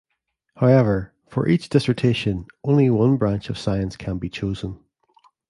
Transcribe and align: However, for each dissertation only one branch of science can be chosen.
However, 0.55 1.13
for 1.27 1.47
each 1.47 1.69
dissertation 1.69 2.47
only 2.63 2.89
one 2.89 3.17
branch 3.17 3.51
of 3.51 3.57
science 3.59 3.95
can 3.95 4.17
be 4.17 4.29
chosen. 4.31 4.79